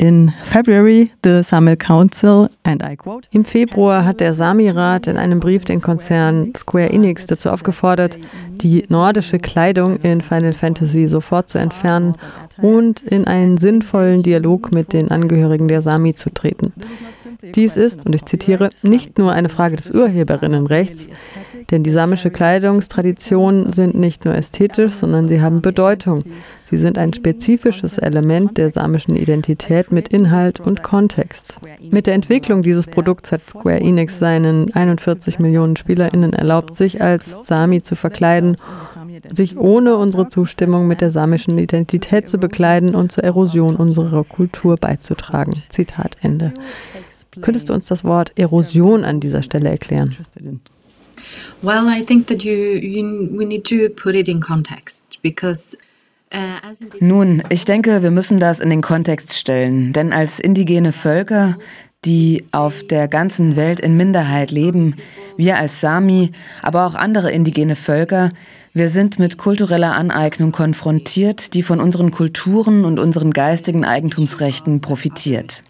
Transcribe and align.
in 0.00 0.32
February 0.44 1.10
the 1.22 1.42
Sami 1.42 1.76
Council 1.76 2.48
and 2.64 2.82
I 2.82 2.96
quote 2.96 3.28
Im 3.32 3.44
Februar 3.44 4.06
hat 4.06 4.20
der 4.20 4.32
Sami-Rat 4.32 5.06
in 5.06 5.18
einem 5.18 5.40
Brief 5.40 5.66
den 5.66 5.82
Konzern 5.82 6.54
Square 6.56 6.90
Enix 6.90 7.26
dazu 7.26 7.50
aufgefordert, 7.50 8.18
die 8.50 8.84
nordische 8.88 9.36
Kleidung 9.36 9.98
in 10.00 10.22
Final 10.22 10.54
Fantasy 10.54 11.06
sofort 11.06 11.50
zu 11.50 11.58
entfernen 11.58 12.16
und 12.62 13.02
in 13.02 13.26
einen 13.26 13.58
sinnvollen 13.58 14.22
Dialog 14.22 14.72
mit 14.72 14.94
den 14.94 15.10
Angehörigen 15.10 15.68
der 15.68 15.82
Sami 15.82 16.14
zu 16.14 16.30
treten. 16.30 16.72
Dies 17.42 17.76
ist, 17.76 18.06
und 18.06 18.14
ich 18.14 18.24
zitiere, 18.24 18.70
nicht 18.82 19.18
nur 19.18 19.32
eine 19.32 19.48
Frage 19.48 19.76
des 19.76 19.90
Urheberinnenrechts, 19.90 21.06
denn 21.70 21.82
die 21.82 21.90
samische 21.90 22.30
Kleidungstraditionen 22.30 23.70
sind 23.70 23.94
nicht 23.94 24.24
nur 24.24 24.34
ästhetisch, 24.34 24.92
sondern 24.92 25.28
sie 25.28 25.40
haben 25.40 25.62
Bedeutung. 25.62 26.24
Sie 26.70 26.76
sind 26.76 26.98
ein 26.98 27.12
spezifisches 27.12 27.98
Element 27.98 28.56
der 28.56 28.70
samischen 28.70 29.16
Identität 29.16 29.90
mit 29.90 30.08
Inhalt 30.08 30.60
und 30.60 30.84
Kontext. 30.84 31.58
Mit 31.90 32.06
der 32.06 32.14
Entwicklung 32.14 32.62
dieses 32.62 32.86
Produkts 32.86 33.32
hat 33.32 33.40
Square 33.48 33.80
Enix 33.80 34.20
seinen 34.20 34.72
41 34.72 35.40
Millionen 35.40 35.76
SpielerInnen 35.76 36.32
erlaubt, 36.32 36.76
sich 36.76 37.02
als 37.02 37.38
Sami 37.42 37.82
zu 37.82 37.96
verkleiden, 37.96 38.56
sich 39.34 39.58
ohne 39.58 39.96
unsere 39.96 40.28
Zustimmung 40.28 40.86
mit 40.86 41.00
der 41.00 41.10
samischen 41.10 41.58
Identität 41.58 42.28
zu 42.28 42.38
bekleiden 42.38 42.94
und 42.94 43.10
zur 43.10 43.24
Erosion 43.24 43.74
unserer 43.74 44.22
Kultur 44.22 44.76
beizutragen. 44.76 45.54
Zitat 45.70 46.18
Ende. 46.22 46.52
Könntest 47.40 47.68
du 47.68 47.72
uns 47.72 47.86
das 47.86 48.04
Wort 48.04 48.32
Erosion 48.36 49.04
an 49.04 49.20
dieser 49.20 49.42
Stelle 49.42 49.68
erklären? 49.68 50.16
Well, 51.62 51.86
I 51.88 52.04
think 52.04 52.26
that 52.28 52.42
you, 52.42 52.52
you 52.52 53.28
we 53.38 53.46
need 53.46 53.64
to 53.64 53.88
put 53.94 54.14
it 54.14 54.28
in 54.28 54.40
context 54.40 55.18
because 55.22 55.76
uh, 56.34 56.38
nun, 57.00 57.42
ich 57.50 57.64
denke, 57.64 58.02
wir 58.02 58.10
müssen 58.10 58.40
das 58.40 58.60
in 58.60 58.70
den 58.70 58.80
Kontext 58.80 59.34
stellen, 59.34 59.92
denn 59.92 60.12
als 60.12 60.40
indigene 60.40 60.92
Völker, 60.92 61.56
die 62.04 62.46
auf 62.52 62.82
der 62.82 63.08
ganzen 63.08 63.56
Welt 63.56 63.78
in 63.80 63.96
Minderheit 63.96 64.50
leben, 64.50 64.96
wir 65.36 65.58
als 65.58 65.80
Sami, 65.80 66.32
aber 66.62 66.86
auch 66.86 66.94
andere 66.94 67.30
indigene 67.30 67.76
Völker, 67.76 68.30
wir 68.72 68.88
sind 68.88 69.18
mit 69.18 69.36
kultureller 69.36 69.94
Aneignung 69.94 70.52
konfrontiert, 70.52 71.54
die 71.54 71.62
von 71.62 71.80
unseren 71.80 72.10
Kulturen 72.10 72.84
und 72.84 72.98
unseren 72.98 73.32
geistigen 73.32 73.84
Eigentumsrechten 73.84 74.80
profitiert. 74.80 75.60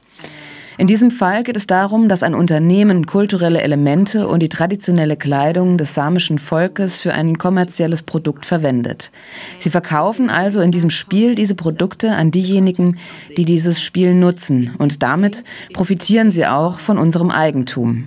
In 0.81 0.87
diesem 0.87 1.11
Fall 1.11 1.43
geht 1.43 1.59
es 1.59 1.67
darum, 1.67 2.09
dass 2.09 2.23
ein 2.23 2.35
Unternehmen 2.35 3.05
kulturelle 3.05 3.61
Elemente 3.61 4.27
und 4.27 4.41
die 4.41 4.49
traditionelle 4.49 5.19
Kleidung 5.19 5.77
des 5.77 5.93
samischen 5.93 6.39
Volkes 6.39 7.03
für 7.03 7.13
ein 7.13 7.37
kommerzielles 7.37 8.03
Produkt 8.03 8.47
verwendet. 8.47 9.11
Sie 9.59 9.69
verkaufen 9.69 10.31
also 10.31 10.63
in 10.63 10.73
diesem 10.73 10.89
Spiel 10.89 11.35
diese 11.35 11.55
Produkte 11.55 12.13
an 12.13 12.31
diejenigen, 12.31 12.97
die 13.37 13.45
dieses 13.45 13.83
Spiel 13.83 14.15
nutzen 14.15 14.75
und 14.79 15.03
damit 15.03 15.45
profitieren 15.75 16.33
sie 16.33 16.47
auch 16.47 16.79
von 16.79 16.97
unserem 16.97 17.31
Eigentum. 17.31 18.07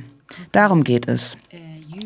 Darum 0.51 0.83
geht 0.83 1.07
es. 1.07 1.38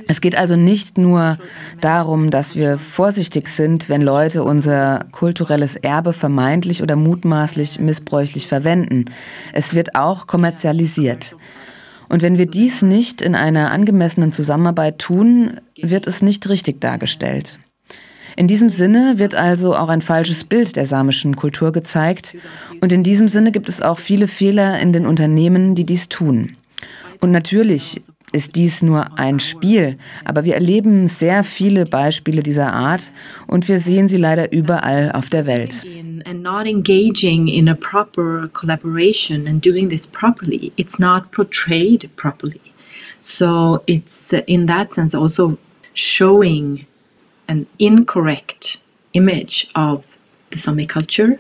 Es 0.08 0.22
geht 0.22 0.38
also 0.38 0.55
nicht 0.55 0.97
nur 0.97 1.38
darum, 1.81 2.31
dass 2.31 2.55
wir 2.55 2.77
vorsichtig 2.77 3.50
sind, 3.50 3.89
wenn 3.89 4.02
Leute 4.02 4.44
unser 4.44 5.05
kulturelles 5.11 5.75
Erbe 5.75 6.13
vermeintlich 6.13 6.81
oder 6.81 6.95
mutmaßlich 6.95 7.80
missbräuchlich 7.80 8.47
verwenden. 8.47 9.05
Es 9.53 9.73
wird 9.73 9.95
auch 9.95 10.25
kommerzialisiert. 10.25 11.35
Und 12.09 12.22
wenn 12.22 12.38
wir 12.38 12.45
dies 12.45 12.81
nicht 12.81 13.22
in 13.22 13.35
einer 13.35 13.72
angemessenen 13.72 14.31
Zusammenarbeit 14.31 14.97
tun, 15.00 15.59
wird 15.81 16.08
es 16.08 16.22
nicht 16.22 16.47
richtig 16.47 16.80
dargestellt. 16.80 17.59
In 18.38 18.47
diesem 18.47 18.69
Sinne 18.69 19.16
wird 19.17 19.35
also 19.35 19.75
auch 19.75 19.89
ein 19.89 20.02
falsches 20.02 20.44
Bild 20.44 20.75
der 20.75 20.85
samischen 20.85 21.35
Kultur 21.35 21.72
gezeigt. 21.72 22.35
Und 22.81 22.91
in 22.91 23.03
diesem 23.03 23.28
Sinne 23.28 23.52
gibt 23.52 23.67
es 23.67 23.81
auch 23.81 24.00
viele 24.00 24.28
Fehler 24.28 24.80
in 24.80 24.94
den 24.94 25.05
Unternehmen, 25.08 25.75
die 25.75 25.85
dies 25.85 26.08
tun. 26.08 26.55
Und 27.19 27.31
natürlich 27.31 28.00
ist 28.38 28.55
dies 28.55 28.81
nur 28.81 29.17
ein 29.19 29.39
Spiel, 29.39 29.97
aber 30.23 30.45
wir 30.45 30.53
erleben 30.53 31.07
sehr 31.07 31.43
viele 31.43 31.85
Beispiele 31.85 32.44
dieser 32.44 32.72
Art 32.72 33.12
und 33.47 33.67
wir 33.67 33.79
sehen 33.79 34.07
sie 34.07 34.17
leider 34.17 34.51
überall 34.51 35.12
auf 35.12 35.29
der 35.29 35.45
Welt. 35.45 35.85
And 36.25 36.41
not 36.41 36.66
in 36.67 37.69
a 37.69 37.75
proper 37.75 38.50
collaboration 38.53 39.47
and 39.47 39.63
doing 39.63 39.89
this 39.89 40.06
properly, 40.06 40.72
it's 40.78 41.00
not 41.00 41.31
portrayed 41.31 42.09
properly. 42.16 42.62
So 43.19 43.81
it's 43.88 44.34
uh, 44.34 44.41
in 44.45 44.67
that 44.67 44.91
sense 44.91 45.16
also 45.16 45.57
showing 45.94 46.85
an 47.47 47.66
incorrect 47.79 48.79
image 49.13 49.69
of 49.73 50.03
the 50.51 50.57
Sami 50.57 50.85
culture 50.85 51.39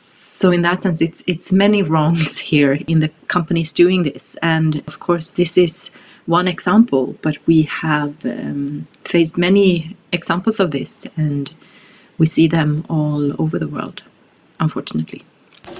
so 0.00 0.52
in 0.52 0.62
that 0.62 0.82
sense 0.82 1.02
it's 1.02 1.24
it's 1.26 1.50
many 1.50 1.82
wrongs 1.82 2.38
here 2.50 2.78
in 2.86 3.00
the 3.00 3.10
companies 3.26 3.72
doing 3.72 4.04
this 4.04 4.36
and 4.42 4.76
of 4.86 5.00
course 5.00 5.32
this 5.32 5.58
is 5.58 5.90
one 6.26 6.46
example 6.46 7.16
but 7.20 7.36
we 7.46 7.62
have 7.62 8.14
um, 8.24 8.86
faced 9.04 9.36
many 9.36 9.96
examples 10.12 10.60
of 10.60 10.70
this 10.70 11.06
and 11.16 11.52
we 12.16 12.26
see 12.26 12.46
them 12.46 12.84
all 12.88 13.32
over 13.42 13.58
the 13.58 13.68
world 13.68 14.02
unfortunately 14.60 15.24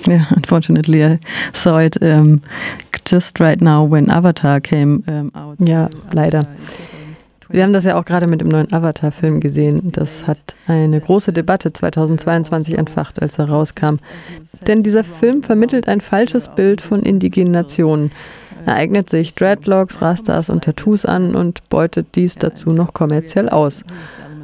Yeah, 0.06 0.26
unfortunately, 0.30 1.02
I 1.02 1.18
saw 1.52 1.78
it 1.78 1.96
um, 2.02 2.40
just 3.04 3.40
right 3.40 3.60
now 3.60 3.84
when 3.84 4.10
Avatar 4.10 4.60
came 4.60 5.02
um, 5.06 5.30
out. 5.34 5.56
Yeah, 5.58 5.88
leider. 6.12 6.42
Wir 7.50 7.62
haben 7.62 7.72
das 7.72 7.84
ja 7.84 7.98
auch 7.98 8.04
gerade 8.04 8.26
mit 8.26 8.40
dem 8.40 8.48
neuen 8.48 8.72
Avatar-Film 8.72 9.40
gesehen. 9.40 9.90
Das 9.92 10.26
hat 10.26 10.54
eine 10.66 11.00
große 11.00 11.32
Debatte 11.32 11.72
2022 11.72 12.76
entfacht, 12.76 13.22
als 13.22 13.38
er 13.38 13.48
rauskam. 13.48 13.96
Denn 14.66 14.82
dieser 14.82 15.04
Film 15.04 15.42
vermittelt 15.42 15.88
ein 15.88 16.00
falsches 16.02 16.48
Bild 16.54 16.80
von 16.82 17.02
indigenen 17.02 17.52
Nationen. 17.52 18.10
Er 18.66 18.74
eignet 18.74 19.08
sich 19.08 19.34
Dreadlocks, 19.34 20.02
Rastas 20.02 20.50
und 20.50 20.64
Tattoos 20.64 21.06
an 21.06 21.34
und 21.34 21.66
beutet 21.70 22.08
dies 22.16 22.34
dazu 22.34 22.70
noch 22.70 22.92
kommerziell 22.92 23.48
aus. 23.48 23.82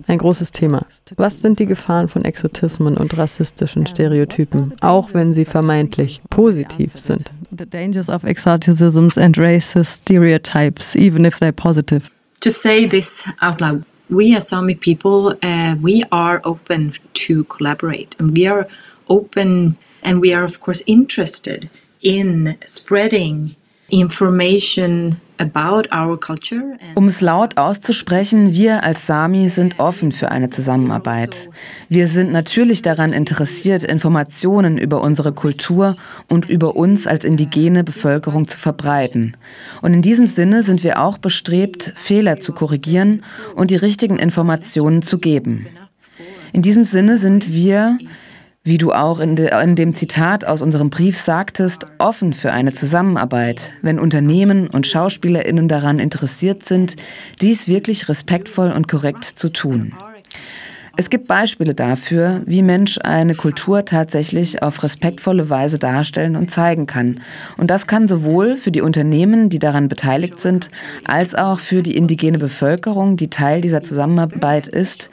Ein 0.06 0.18
großes 0.18 0.52
Thema. 0.52 0.86
Was 1.16 1.40
sind 1.40 1.58
die 1.58 1.66
Gefahren 1.66 2.08
von 2.08 2.24
Exotismen 2.24 2.96
und 2.96 3.16
rassistischen 3.16 3.86
Stereotypen, 3.86 4.74
auch 4.80 5.10
wenn 5.12 5.34
sie 5.34 5.44
vermeintlich 5.44 6.22
positiv 6.30 6.98
sind? 6.98 7.32
The 7.56 7.66
dangers 7.66 8.08
of 8.08 8.24
exoticisms 8.24 9.16
and 9.16 9.38
racist 9.38 10.02
stereotypes, 10.02 10.94
even 10.96 11.24
if 11.24 11.36
they're 11.36 11.52
positive 11.52 12.10
to 12.44 12.50
say 12.50 12.84
this 12.84 13.26
out 13.40 13.62
loud. 13.62 13.86
We 14.10 14.36
as 14.36 14.48
Sami 14.48 14.74
people, 14.74 15.34
uh, 15.42 15.76
we 15.80 16.04
are 16.12 16.42
open 16.44 16.92
to 17.14 17.44
collaborate 17.44 18.14
and 18.18 18.36
we 18.36 18.46
are 18.46 18.68
open 19.08 19.78
and 20.02 20.20
we 20.20 20.34
are, 20.34 20.44
of 20.44 20.60
course, 20.60 20.82
interested 20.86 21.70
in 22.02 22.58
spreading 22.66 23.56
information 23.94 25.16
Um 26.94 27.06
es 27.06 27.20
laut 27.20 27.58
auszusprechen, 27.58 28.52
wir 28.52 28.84
als 28.84 29.06
Sami 29.06 29.48
sind 29.48 29.78
offen 29.78 30.12
für 30.12 30.30
eine 30.30 30.50
Zusammenarbeit. 30.50 31.50
Wir 31.88 32.08
sind 32.08 32.32
natürlich 32.32 32.82
daran 32.82 33.12
interessiert, 33.12 33.84
Informationen 33.84 34.78
über 34.78 35.00
unsere 35.00 35.32
Kultur 35.32 35.96
und 36.28 36.48
über 36.48 36.76
uns 36.76 37.06
als 37.06 37.24
indigene 37.24 37.84
Bevölkerung 37.84 38.46
zu 38.46 38.58
verbreiten. 38.58 39.36
Und 39.82 39.92
in 39.92 40.02
diesem 40.02 40.26
Sinne 40.26 40.62
sind 40.62 40.84
wir 40.84 41.00
auch 41.00 41.18
bestrebt, 41.18 41.92
Fehler 41.96 42.38
zu 42.40 42.52
korrigieren 42.52 43.22
und 43.54 43.70
die 43.70 43.76
richtigen 43.76 44.18
Informationen 44.18 45.02
zu 45.02 45.18
geben. 45.18 45.66
In 46.52 46.62
diesem 46.62 46.84
Sinne 46.84 47.18
sind 47.18 47.52
wir 47.52 47.98
wie 48.64 48.78
du 48.78 48.92
auch 48.92 49.20
in, 49.20 49.36
de, 49.36 49.50
in, 49.62 49.76
dem 49.76 49.94
Zitat 49.94 50.46
aus 50.46 50.62
unserem 50.62 50.88
Brief 50.88 51.18
sagtest, 51.18 51.86
offen 51.98 52.32
für 52.32 52.50
eine 52.50 52.72
Zusammenarbeit, 52.72 53.74
wenn 53.82 54.00
Unternehmen 54.00 54.68
und 54.68 54.86
Schauspielerinnen 54.86 55.68
daran 55.68 55.98
interessiert 55.98 56.64
sind, 56.64 56.96
dies 57.42 57.68
wirklich 57.68 58.08
respektvoll 58.08 58.72
und 58.72 58.88
korrekt 58.88 59.24
zu 59.24 59.50
tun. 59.50 59.92
Es 60.96 61.10
gibt 61.10 61.26
Beispiele 61.26 61.74
dafür, 61.74 62.42
wie 62.46 62.62
Mensch 62.62 62.98
eine 63.02 63.34
Kultur 63.34 63.84
tatsächlich 63.84 64.62
auf 64.62 64.84
respektvolle 64.84 65.50
Weise 65.50 65.80
darstellen 65.80 66.36
und 66.36 66.52
zeigen 66.52 66.86
kann. 66.86 67.16
Und 67.56 67.68
das 67.72 67.88
kann 67.88 68.06
sowohl 68.06 68.54
für 68.54 68.70
die 68.70 68.80
Unternehmen, 68.80 69.48
die 69.48 69.58
daran 69.58 69.88
beteiligt 69.88 70.40
sind, 70.40 70.70
als 71.04 71.34
auch 71.34 71.58
für 71.58 71.82
die 71.82 71.96
indigene 71.96 72.38
Bevölkerung, 72.38 73.16
die 73.16 73.28
Teil 73.28 73.60
dieser 73.60 73.82
Zusammenarbeit 73.82 74.68
ist, 74.68 75.10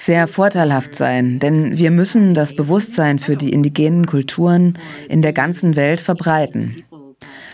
sehr 0.00 0.26
vorteilhaft 0.26 0.96
sein, 0.96 1.38
denn 1.40 1.76
wir 1.76 1.90
müssen 1.90 2.32
das 2.32 2.54
Bewusstsein 2.54 3.18
für 3.18 3.36
die 3.36 3.50
indigenen 3.50 4.06
Kulturen 4.06 4.78
in 5.08 5.20
der 5.20 5.34
ganzen 5.34 5.76
Welt 5.76 6.00
verbreiten. 6.00 6.82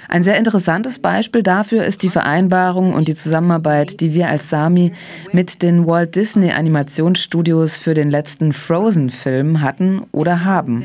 Ein 0.09 0.23
sehr 0.23 0.39
interessantes 0.39 1.01
Beispiel 1.01 1.43
dafür 1.43 1.85
ist 1.85 2.05
die 2.05 2.09
Vereinbarung 2.09 2.95
und 2.95 3.09
die 3.09 3.17
Zusammenarbeit, 3.17 4.01
die 4.01 4.15
wir 4.15 4.29
als 4.29 4.49
Sami 4.49 4.93
mit 5.33 5.63
den 5.63 5.87
Walt 5.89 6.15
Disney 6.15 6.53
Animationsstudios 6.53 7.79
für 7.79 7.95
den 7.95 8.11
letzten 8.11 8.53
Frozen-Film 8.53 9.61
hatten 9.61 10.03
oder 10.13 10.45
haben. 10.45 10.85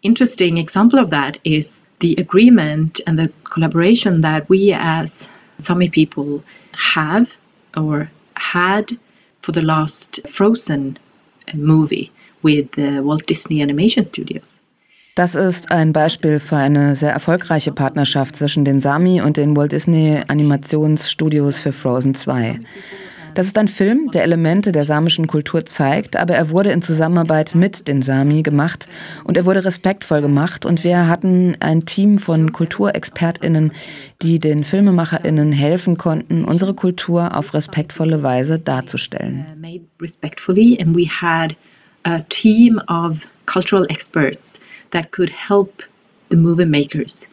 Interesting 0.00 0.56
example 0.56 1.00
of 1.00 1.10
that 1.10 1.38
is 1.42 1.82
the 2.00 2.18
agreement 2.18 3.06
and 3.06 3.20
the 3.20 3.28
collaboration 3.44 4.22
that 4.22 4.48
we 4.48 4.74
as 4.74 5.28
Sami 5.58 5.90
people 5.90 6.42
have 6.94 7.36
or 7.76 8.08
had 8.34 8.96
for 9.42 9.52
the 9.52 9.60
last 9.60 10.22
Frozen 10.26 10.98
movie 11.54 12.10
with 12.42 12.68
the 12.76 13.00
Walt 13.02 13.28
Disney 13.28 13.62
Animation 13.62 14.04
Studios. 14.04 14.60
Das 15.14 15.34
ist 15.34 15.70
ein 15.70 15.92
Beispiel 15.92 16.40
für 16.40 16.56
eine 16.56 16.94
sehr 16.94 17.12
erfolgreiche 17.12 17.70
Partnerschaft 17.70 18.34
zwischen 18.34 18.64
den 18.64 18.80
Sami 18.80 19.20
und 19.20 19.36
den 19.36 19.54
Walt 19.54 19.72
Disney 19.72 20.22
Animationsstudios 20.26 21.58
für 21.58 21.72
Frozen 21.72 22.14
2. 22.14 22.60
Das 23.34 23.46
ist 23.46 23.56
ein 23.56 23.68
Film, 23.68 24.10
der 24.10 24.24
Elemente 24.24 24.72
der 24.72 24.84
samischen 24.84 25.26
Kultur 25.26 25.64
zeigt, 25.64 26.16
aber 26.16 26.34
er 26.34 26.50
wurde 26.50 26.70
in 26.70 26.82
Zusammenarbeit 26.82 27.54
mit 27.54 27.88
den 27.88 28.02
Sami 28.02 28.42
gemacht 28.42 28.88
und 29.24 29.36
er 29.36 29.46
wurde 29.46 29.64
respektvoll 29.64 30.20
gemacht 30.20 30.66
und 30.66 30.84
wir 30.84 31.08
hatten 31.08 31.56
ein 31.60 31.86
Team 31.86 32.18
von 32.18 32.52
Kulturexpertinnen, 32.52 33.72
die 34.20 34.38
den 34.38 34.64
Filmemacherinnen 34.64 35.52
helfen 35.52 35.96
konnten, 35.96 36.44
unsere 36.44 36.74
Kultur 36.74 37.36
auf 37.36 37.54
respektvolle 37.54 38.22
Weise 38.22 38.58
darzustellen. 38.58 39.46
A 42.04 42.18
team 42.28 42.80
of 42.88 43.28
cultural 43.46 43.86
experts 43.88 44.60
that 44.90 45.12
could 45.12 45.30
help 45.30 45.84
the 46.30 46.36
movie 46.36 46.66
makers 46.66 47.30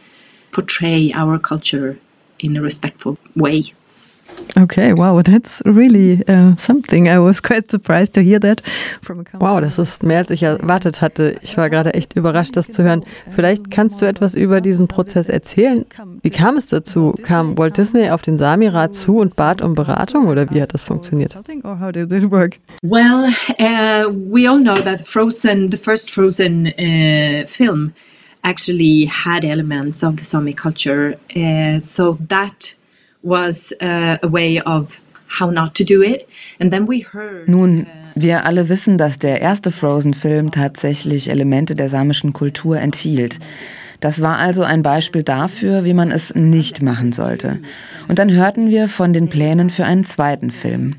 portray 0.52 1.12
our 1.16 1.40
culture 1.40 1.98
in 2.38 2.56
a 2.56 2.62
respectful 2.62 3.18
way. 3.36 3.74
Okay, 4.58 4.94
wow, 4.94 5.22
that's 5.22 5.62
really 5.66 6.24
uh, 6.28 6.56
something. 6.58 7.08
I 7.08 7.20
was 7.20 7.42
quite 7.42 7.70
surprised 7.70 8.14
to 8.16 8.22
hear 8.22 8.40
that 8.40 8.62
from 9.02 9.20
a 9.20 9.24
Wow, 9.40 9.62
das 9.62 9.78
ist 9.78 10.04
mehr 10.04 10.18
als 10.18 10.30
ich 10.32 10.44
erwartet 10.44 11.02
hatte. 11.02 11.36
Ich 11.42 11.56
war 11.56 11.70
gerade 11.70 11.94
echt 11.94 12.16
überrascht, 12.16 12.56
das 12.56 12.68
zu 12.68 12.84
hören. 12.84 13.04
Vielleicht 13.30 13.72
kannst 13.72 14.02
du 14.02 14.06
etwas 14.06 14.36
über 14.36 14.60
diesen 14.60 14.88
Prozess 14.88 15.30
erzählen. 15.30 15.86
Wie 16.22 16.30
kam 16.30 16.58
es 16.58 16.68
dazu? 16.68 17.14
Kam 17.24 17.58
Walt 17.58 17.78
Disney 17.78 18.10
auf 18.10 18.22
den 18.22 18.38
Sami-Rat 18.38 18.94
zu 18.96 19.18
und 19.18 19.36
bat 19.36 19.62
um 19.62 19.76
Beratung 19.76 20.28
oder 20.28 20.50
wie 20.50 20.62
hat 20.62 20.74
das 20.74 20.84
funktioniert? 20.84 21.38
Well, 22.82 23.30
uh, 23.60 24.12
we 24.12 24.50
all 24.50 24.60
know 24.60 24.76
that 24.76 25.02
Frozen, 25.02 25.72
the 25.72 25.78
first 25.78 26.12
Frozen 26.12 26.68
uh, 26.68 27.46
film, 27.46 27.94
actually 28.44 29.06
had 29.06 29.44
elements 29.44 30.04
of 30.04 30.16
the 30.18 30.26
Sami 30.26 30.54
culture. 30.54 31.18
Uh, 31.36 31.80
so 31.80 32.18
that 32.28 32.79
was 33.22 33.74
uh, 33.82 34.18
a 34.22 34.32
way 34.32 34.62
of 34.62 35.02
how 35.40 35.52
not 35.52 35.76
to 35.76 35.84
do 35.84 36.02
it. 36.02 36.28
And 36.60 36.72
then 36.72 36.88
we 36.88 37.06
heard. 37.12 37.48
Nun, 37.48 37.88
wir 38.16 38.46
alle 38.46 38.70
wissen, 38.70 38.98
dass 38.98 39.20
der 39.20 39.42
erste 39.42 39.72
Frozen-Film 39.72 40.52
tatsächlich 40.52 41.30
Elemente 41.30 41.74
der 41.74 41.90
samischen 41.90 42.34
Kultur 42.34 42.80
enthielt. 42.80 43.40
Das 44.00 44.22
war 44.22 44.38
also 44.38 44.64
ein 44.64 44.82
Beispiel 44.82 45.24
dafür, 45.24 45.84
wie 45.84 45.94
man 45.94 46.12
es 46.12 46.34
nicht 46.34 46.82
machen 46.82 47.12
sollte. 47.12 47.60
Und 48.08 48.18
dann 48.18 48.32
hörten 48.32 48.70
wir 48.70 48.88
von 48.88 49.12
den 49.12 49.30
Plänen 49.30 49.70
für 49.70 49.86
einen 49.86 50.06
zweiten 50.06 50.52
Film. 50.52 50.96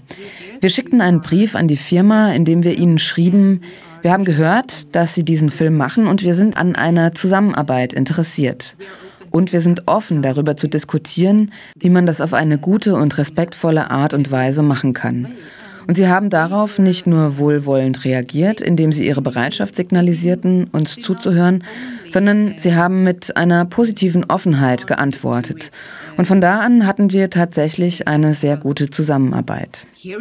Wir 0.60 0.68
schickten 0.68 1.00
einen 1.00 1.22
Brief 1.22 1.54
an 1.54 1.66
die 1.66 1.78
Firma, 1.78 2.32
in 2.32 2.44
dem 2.44 2.62
wir 2.62 2.76
ihnen 2.76 2.98
schrieben, 2.98 3.62
wir 4.02 4.12
haben 4.12 4.24
gehört, 4.24 4.94
dass 4.94 5.14
sie 5.14 5.24
diesen 5.24 5.50
Film 5.50 5.76
machen 5.76 6.06
und 6.06 6.22
wir 6.22 6.32
sind 6.32 6.56
an 6.56 6.74
einer 6.74 7.12
Zusammenarbeit 7.12 7.92
interessiert. 7.92 8.76
Und 9.30 9.52
wir 9.52 9.60
sind 9.60 9.86
offen 9.86 10.22
darüber 10.22 10.56
zu 10.56 10.68
diskutieren, 10.68 11.52
wie 11.78 11.90
man 11.90 12.06
das 12.06 12.20
auf 12.20 12.34
eine 12.34 12.58
gute 12.58 12.94
und 12.94 13.16
respektvolle 13.18 13.90
Art 13.90 14.14
und 14.14 14.30
Weise 14.30 14.62
machen 14.62 14.92
kann. 14.92 15.28
Und 15.86 15.96
sie 15.96 16.06
haben 16.06 16.30
darauf 16.30 16.78
nicht 16.78 17.06
nur 17.06 17.38
wohlwollend 17.38 18.04
reagiert, 18.04 18.60
indem 18.60 18.92
sie 18.92 19.06
ihre 19.06 19.22
Bereitschaft 19.22 19.74
signalisierten, 19.74 20.68
uns 20.70 20.94
zuzuhören, 20.96 21.64
sondern 22.10 22.54
sie 22.58 22.74
haben 22.74 23.02
mit 23.02 23.36
einer 23.36 23.64
positiven 23.64 24.24
Offenheit 24.24 24.86
geantwortet. 24.86 25.72
Und 26.16 26.26
von 26.26 26.40
da 26.40 26.60
an 26.60 26.86
hatten 26.86 27.12
wir 27.12 27.30
tatsächlich 27.30 28.06
eine 28.06 28.34
sehr 28.34 28.56
gute 28.56 28.90
Zusammenarbeit. 28.90 29.86
Uh. 30.04 30.20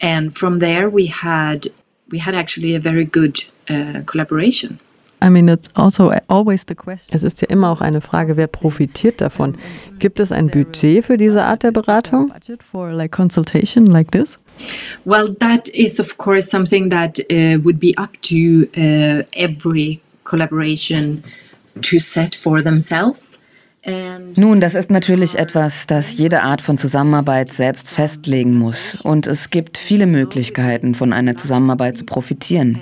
And 0.00 0.36
from 0.36 0.58
there 0.58 0.90
we 0.90 1.06
had, 1.06 1.70
we 2.10 2.18
had 2.18 2.34
actually 2.34 2.74
a 2.74 2.80
very 2.80 3.04
good 3.04 3.46
uh, 3.70 4.02
collaboration. 4.06 4.78
I 5.22 5.30
mean, 5.30 5.48
it's 5.48 5.68
also 5.74 6.12
always 6.28 6.66
the 6.68 6.74
question. 6.74 7.14
Es 7.14 7.22
ist 7.22 7.40
ja 7.40 7.48
immer 7.48 7.70
auch 7.70 7.80
eine 7.80 8.02
Frage, 8.02 8.36
wer 8.36 8.46
profitiert 8.46 9.22
davon? 9.22 9.54
Gibt 9.98 10.20
es 10.20 10.30
ein 10.32 10.48
Budget 10.48 11.06
für 11.06 11.16
diese 11.16 11.44
Art 11.44 11.62
der 11.62 11.72
Beratung? 11.72 12.28
Budget 12.28 12.62
for 12.62 12.92
like 12.92 13.10
consultation 13.10 13.86
like 13.86 14.10
this? 14.12 14.38
Well, 15.04 15.34
that 15.40 15.68
is 15.68 15.98
of 15.98 16.18
course 16.18 16.48
something 16.48 16.90
that 16.90 17.18
uh, 17.30 17.58
would 17.64 17.80
be 17.80 17.94
up 17.96 18.20
to 18.22 18.68
uh, 18.76 19.22
every 19.32 20.00
collaboration 20.24 21.24
to 21.80 21.98
set 21.98 22.34
for 22.34 22.62
themselves. 22.62 23.40
Nun, 24.36 24.60
das 24.62 24.74
ist 24.74 24.90
natürlich 24.90 25.36
etwas, 25.36 25.86
das 25.86 26.16
jede 26.16 26.42
Art 26.42 26.62
von 26.62 26.78
Zusammenarbeit 26.78 27.52
selbst 27.52 27.90
festlegen 27.90 28.54
muss. 28.54 28.94
Und 29.02 29.26
es 29.26 29.50
gibt 29.50 29.76
viele 29.76 30.06
Möglichkeiten, 30.06 30.94
von 30.94 31.12
einer 31.12 31.36
Zusammenarbeit 31.36 31.98
zu 31.98 32.06
profitieren. 32.06 32.80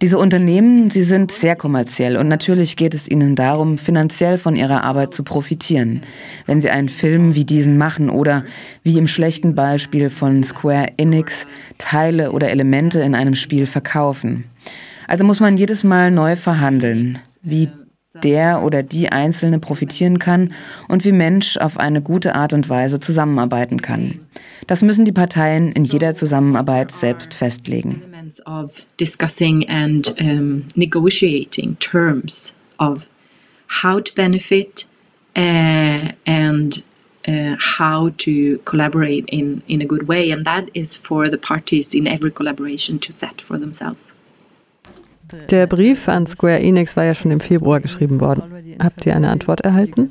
Diese 0.00 0.18
Unternehmen, 0.18 0.90
sie 0.90 1.02
sind 1.02 1.32
sehr 1.32 1.56
kommerziell 1.56 2.16
und 2.16 2.28
natürlich 2.28 2.76
geht 2.76 2.94
es 2.94 3.08
ihnen 3.08 3.34
darum, 3.34 3.78
finanziell 3.78 4.38
von 4.38 4.54
ihrer 4.54 4.84
Arbeit 4.84 5.12
zu 5.12 5.24
profitieren. 5.24 6.02
Wenn 6.46 6.60
sie 6.60 6.70
einen 6.70 6.88
Film 6.88 7.34
wie 7.34 7.44
diesen 7.44 7.78
machen 7.78 8.08
oder 8.08 8.44
wie 8.84 8.96
im 8.96 9.08
schlechten 9.08 9.56
Beispiel 9.56 10.08
von 10.08 10.44
Square 10.44 10.92
Enix 10.98 11.48
Teile 11.78 12.30
oder 12.30 12.50
Elemente 12.50 13.00
in 13.00 13.16
einem 13.16 13.34
Spiel 13.34 13.66
verkaufen. 13.66 14.44
Also 15.08 15.24
muss 15.24 15.40
man 15.40 15.58
jedes 15.58 15.82
Mal 15.82 16.12
neu 16.12 16.36
verhandeln, 16.36 17.18
wie 17.42 17.68
der 18.22 18.62
oder 18.62 18.82
die 18.82 19.10
Einzelne 19.10 19.58
profitieren 19.58 20.18
kann 20.18 20.52
und 20.88 21.04
wie 21.04 21.12
Mensch 21.12 21.56
auf 21.56 21.78
eine 21.78 22.02
gute 22.02 22.34
Art 22.34 22.52
und 22.52 22.68
Weise 22.68 23.00
zusammenarbeiten 23.00 23.82
kann. 23.82 24.20
Das 24.66 24.82
müssen 24.82 25.04
die 25.04 25.12
Parteien 25.12 25.72
in 25.72 25.84
jeder 25.84 26.14
Zusammenarbeit 26.14 26.92
selbst 26.92 27.34
festlegen. 27.34 28.02
How 33.82 34.00
to 34.00 34.14
benefit 34.14 34.86
uh, 35.36 36.12
and 36.24 36.82
uh, 37.28 37.56
how 37.78 38.10
to 38.16 38.58
collaborate 38.64 39.28
in, 39.28 39.62
in 39.68 39.82
a 39.82 39.84
good 39.84 40.08
way. 40.08 40.30
And 40.30 40.44
that 40.46 40.70
is 40.74 40.96
for 40.96 41.28
the 41.28 41.36
parties 41.36 41.94
in 41.94 42.06
every 42.06 42.30
collaboration 42.30 42.98
to 43.00 43.12
set 43.12 43.40
for 43.40 43.58
themselves. 43.58 44.14
Der 45.50 45.66
Brief 45.66 46.08
an 46.08 46.26
Square 46.26 46.60
Enix 46.60 46.96
war 46.96 47.04
ja 47.04 47.14
schon 47.14 47.30
im 47.30 47.40
Februar 47.40 47.80
geschrieben 47.80 48.20
worden. 48.20 48.42
Habt 48.82 49.04
ihr 49.06 49.14
eine 49.14 49.30
Antwort 49.30 49.60
erhalten? 49.60 50.10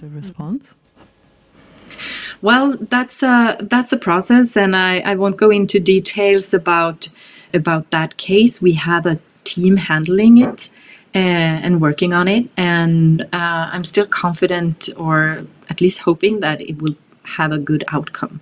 Well, 2.42 2.78
that's 2.90 3.24
a 3.24 3.58
that's 3.68 3.92
a 3.94 3.98
process, 3.98 4.56
and 4.58 4.76
I, 4.76 5.00
I 5.00 5.16
won't 5.16 5.38
go 5.38 5.50
into 5.50 5.80
details 5.80 6.54
about 6.54 7.10
about 7.54 7.90
that 7.90 8.18
case. 8.18 8.62
We 8.62 8.76
have 8.76 9.10
a 9.10 9.18
team 9.44 9.78
handling 9.78 10.38
it 10.38 10.70
uh, 11.16 11.66
and 11.66 11.82
working 11.82 12.14
on 12.14 12.28
it, 12.28 12.50
and 12.56 13.24
uh, 13.34 13.72
I'm 13.74 13.84
still 13.84 14.06
confident, 14.06 14.90
or 14.98 15.48
at 15.70 15.82
least 15.82 16.02
hoping 16.06 16.42
that 16.42 16.62
it 16.62 16.80
will 16.80 16.96
have 17.38 17.52
a 17.52 17.58
good 17.58 17.84
outcome. 17.92 18.40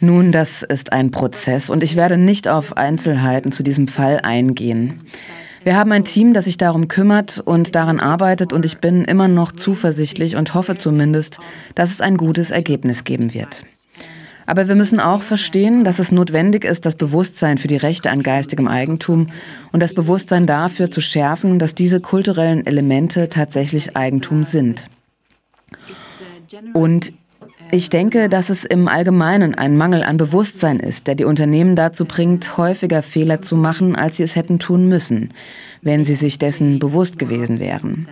Nun, 0.00 0.30
das 0.30 0.62
ist 0.62 0.92
ein 0.92 1.10
Prozess 1.10 1.70
und 1.70 1.82
ich 1.82 1.96
werde 1.96 2.18
nicht 2.18 2.48
auf 2.48 2.76
Einzelheiten 2.76 3.50
zu 3.50 3.62
diesem 3.62 3.88
Fall 3.88 4.20
eingehen. 4.22 5.00
Wir 5.66 5.76
haben 5.76 5.90
ein 5.90 6.04
Team, 6.04 6.32
das 6.32 6.44
sich 6.44 6.58
darum 6.58 6.86
kümmert 6.86 7.40
und 7.40 7.74
daran 7.74 7.98
arbeitet 7.98 8.52
und 8.52 8.64
ich 8.64 8.78
bin 8.78 9.04
immer 9.04 9.26
noch 9.26 9.50
zuversichtlich 9.50 10.36
und 10.36 10.54
hoffe 10.54 10.76
zumindest, 10.76 11.40
dass 11.74 11.90
es 11.90 12.00
ein 12.00 12.16
gutes 12.16 12.52
Ergebnis 12.52 13.02
geben 13.02 13.34
wird. 13.34 13.64
Aber 14.46 14.68
wir 14.68 14.76
müssen 14.76 15.00
auch 15.00 15.22
verstehen, 15.22 15.82
dass 15.82 15.98
es 15.98 16.12
notwendig 16.12 16.64
ist, 16.64 16.86
das 16.86 16.94
Bewusstsein 16.94 17.58
für 17.58 17.66
die 17.66 17.78
Rechte 17.78 18.12
an 18.12 18.22
geistigem 18.22 18.68
Eigentum 18.68 19.30
und 19.72 19.82
das 19.82 19.92
Bewusstsein 19.92 20.46
dafür 20.46 20.88
zu 20.88 21.00
schärfen, 21.00 21.58
dass 21.58 21.74
diese 21.74 22.00
kulturellen 22.00 22.64
Elemente 22.64 23.28
tatsächlich 23.28 23.96
Eigentum 23.96 24.44
sind. 24.44 24.88
Und 26.74 27.12
ich 27.70 27.90
denke, 27.90 28.28
dass 28.28 28.48
es 28.48 28.64
im 28.64 28.88
Allgemeinen 28.88 29.54
ein 29.54 29.76
Mangel 29.76 30.02
an 30.02 30.16
Bewusstsein 30.16 30.78
ist, 30.78 31.06
der 31.06 31.14
die 31.14 31.24
Unternehmen 31.24 31.76
dazu 31.76 32.04
bringt, 32.04 32.56
häufiger 32.56 33.02
Fehler 33.02 33.42
zu 33.42 33.56
machen, 33.56 33.96
als 33.96 34.16
sie 34.16 34.22
es 34.22 34.36
hätten 34.36 34.58
tun 34.58 34.88
müssen, 34.88 35.30
wenn 35.82 36.04
sie 36.04 36.14
sich 36.14 36.38
dessen 36.38 36.78
bewusst 36.78 37.18
gewesen 37.18 37.58
wären. 37.58 38.08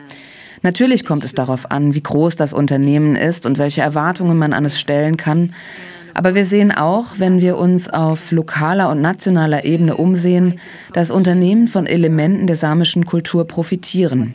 Natürlich 0.62 1.04
kommt 1.04 1.24
es 1.24 1.34
darauf 1.34 1.70
an, 1.70 1.94
wie 1.94 2.02
groß 2.02 2.36
das 2.36 2.52
Unternehmen 2.52 3.16
ist 3.16 3.46
und 3.46 3.58
welche 3.58 3.82
Erwartungen 3.82 4.38
man 4.38 4.52
an 4.52 4.64
es 4.64 4.80
stellen 4.80 5.16
kann. 5.16 5.54
Aber 6.14 6.34
wir 6.34 6.46
sehen 6.46 6.72
auch, 6.72 7.18
wenn 7.18 7.40
wir 7.40 7.58
uns 7.58 7.88
auf 7.88 8.30
lokaler 8.30 8.88
und 8.88 9.00
nationaler 9.02 9.64
Ebene 9.64 9.96
umsehen, 9.96 10.60
dass 10.92 11.10
Unternehmen 11.10 11.68
von 11.68 11.86
Elementen 11.86 12.46
der 12.46 12.56
samischen 12.56 13.04
Kultur 13.04 13.46
profitieren. 13.46 14.34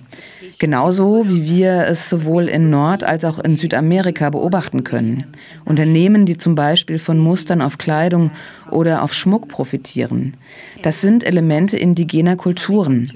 Genauso 0.58 1.28
wie 1.28 1.46
wir 1.46 1.88
es 1.88 2.10
sowohl 2.10 2.50
in 2.50 2.70
Nord- 2.70 3.04
als 3.04 3.24
auch 3.24 3.40
in 3.40 3.56
Südamerika 3.56 4.30
beobachten 4.30 4.84
können. 4.84 5.26
Unternehmen, 5.66 6.26
die 6.26 6.38
zum 6.38 6.56
Beispiel 6.56 7.00
von 7.00 7.20
Mustern 7.20 7.62
auf 7.62 7.78
Kleidung 7.78 8.32
oder 8.72 9.04
auf 9.04 9.14
Schmuck 9.14 9.48
profitieren. 9.48 10.36
Das 10.82 11.02
sind 11.02 11.24
Elemente 11.24 11.78
indigener 11.78 12.36
Kulturen. 12.36 13.12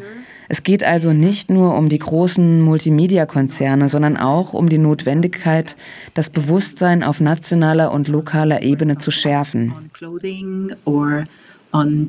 Es 0.49 0.63
geht 0.63 0.83
also 0.83 1.13
nicht 1.13 1.49
nur 1.49 1.75
um 1.75 1.89
die 1.89 1.99
großen 1.99 2.61
Multimedia-Konzerne, 2.61 3.89
sondern 3.89 4.17
auch 4.17 4.53
um 4.53 4.69
die 4.69 4.77
Notwendigkeit, 4.77 5.75
das 6.13 6.29
Bewusstsein 6.29 7.01
auf 7.03 7.19
nationaler 7.19 7.91
und 7.91 8.07
lokaler 8.07 8.61
Ebene 8.61 8.97
zu 8.97 9.09
schärfen. 9.09 9.73
On 11.71 12.07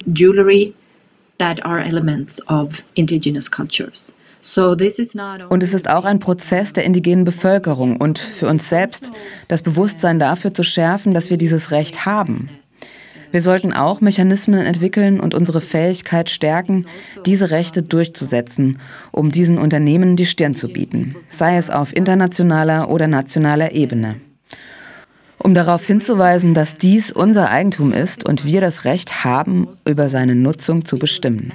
that 1.38 1.64
are 1.64 1.80
elements 1.80 2.40
of 2.48 2.84
indigenous 2.94 3.50
cultures. 3.50 4.14
Und 5.48 5.62
es 5.62 5.72
ist 5.72 5.88
auch 5.88 6.04
ein 6.04 6.18
Prozess 6.18 6.72
der 6.72 6.84
indigenen 6.84 7.24
Bevölkerung 7.24 7.96
und 7.96 8.18
für 8.18 8.46
uns 8.46 8.68
selbst 8.68 9.10
das 9.48 9.62
Bewusstsein 9.62 10.18
dafür 10.18 10.52
zu 10.52 10.62
schärfen, 10.62 11.14
dass 11.14 11.30
wir 11.30 11.38
dieses 11.38 11.70
Recht 11.70 12.04
haben. 12.04 12.50
Wir 13.34 13.40
sollten 13.40 13.72
auch 13.72 14.00
Mechanismen 14.00 14.60
entwickeln 14.64 15.18
und 15.18 15.34
unsere 15.34 15.60
Fähigkeit 15.60 16.30
stärken, 16.30 16.86
diese 17.26 17.50
Rechte 17.50 17.82
durchzusetzen, 17.82 18.78
um 19.10 19.32
diesen 19.32 19.58
Unternehmen 19.58 20.14
die 20.14 20.26
Stirn 20.26 20.54
zu 20.54 20.68
bieten, 20.68 21.16
sei 21.22 21.56
es 21.56 21.68
auf 21.68 21.96
internationaler 21.96 22.90
oder 22.90 23.08
nationaler 23.08 23.72
Ebene. 23.72 24.16
Um 25.38 25.54
darauf 25.54 25.84
hinzuweisen, 25.84 26.54
dass 26.54 26.74
dies 26.74 27.10
unser 27.10 27.50
Eigentum 27.50 27.92
ist 27.92 28.24
und 28.24 28.44
wir 28.44 28.60
das 28.60 28.84
Recht 28.84 29.24
haben, 29.24 29.68
über 29.84 30.10
seine 30.10 30.36
Nutzung 30.36 30.84
zu 30.84 30.98
bestimmen. 30.98 31.52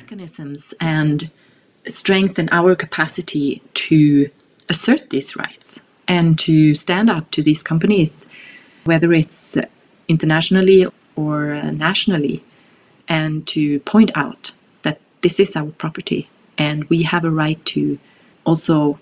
Strengthen 1.88 2.50
our 2.52 2.76
capacity 2.76 3.62
to 3.74 4.30
assert 4.70 5.10
these 5.10 5.36
rights 5.36 5.82
and 6.08 6.38
to 6.40 6.76
stand 6.76 7.10
up 7.10 7.30
to 7.32 7.42
these 7.42 7.64
companies, 7.64 8.26
whether 8.84 9.14
it's 9.14 9.58
internationally 10.08 10.86
or 11.16 11.56
nationally, 11.72 12.44
and 13.08 13.48
to 13.48 13.80
point 13.82 14.12
out 14.16 14.52
that 14.84 15.00
this 15.22 15.40
is 15.40 15.56
our 15.56 15.72
property 15.72 16.30
and 16.58 16.84
we 16.86 17.04
have 17.04 17.24
a 17.24 17.32
right 17.32 17.64
to 17.66 17.98
also 18.46 19.00